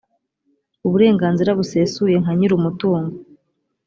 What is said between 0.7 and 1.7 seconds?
uburenganzira